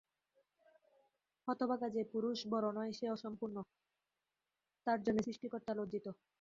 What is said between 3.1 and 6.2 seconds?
অসম্পূর্ণ, তার জন্যে সৃষ্টিকর্তা লজ্জিত।